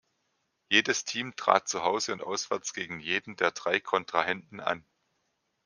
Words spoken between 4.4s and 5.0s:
an.